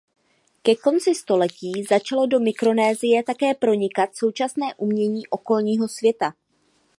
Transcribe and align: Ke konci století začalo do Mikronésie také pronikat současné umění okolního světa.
Ke 0.63 0.75
konci 0.75 1.15
století 1.15 1.83
začalo 1.89 2.25
do 2.25 2.39
Mikronésie 2.39 3.23
také 3.23 3.53
pronikat 3.53 4.15
současné 4.15 4.75
umění 4.75 5.27
okolního 5.27 5.87
světa. 5.87 6.33